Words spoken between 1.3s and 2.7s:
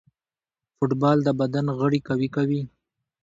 بدن غړي قوي کوي.